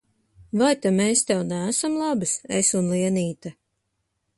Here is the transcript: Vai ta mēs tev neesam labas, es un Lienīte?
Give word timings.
Vai 0.61 0.69
ta 0.85 0.93
mēs 1.01 1.21
tev 1.33 1.43
neesam 1.51 2.01
labas, 2.05 2.35
es 2.63 2.77
un 2.83 2.93
Lienīte? 2.97 3.59